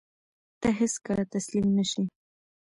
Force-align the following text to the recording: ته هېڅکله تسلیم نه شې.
ته 0.61 0.69
هېڅکله 0.79 1.23
تسلیم 1.33 1.67
نه 1.77 1.83
شې. 1.89 2.03